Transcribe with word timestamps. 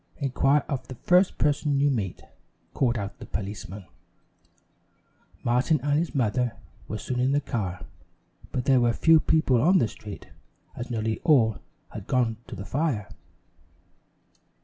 "Inquire 0.17 0.65
of 0.67 0.87
the 0.87 0.95
first 0.95 1.37
person 1.37 1.79
you 1.79 1.91
meet," 1.91 2.23
called 2.73 2.97
out 2.97 3.19
the 3.19 3.25
policeman. 3.27 3.85
Martin 5.43 5.79
and 5.83 5.99
his 5.99 6.15
mother 6.15 6.53
were 6.87 6.97
soon 6.97 7.19
in 7.19 7.33
the 7.33 7.39
car, 7.39 7.85
but 8.51 8.65
there 8.65 8.81
were 8.81 8.93
few 8.93 9.19
people 9.19 9.61
on 9.61 9.77
the 9.77 9.87
street, 9.87 10.29
as 10.75 10.89
nearly 10.89 11.19
all 11.19 11.59
had 11.91 12.07
gone 12.07 12.37
to 12.47 12.55
the 12.55 12.65
fire. 12.65 13.09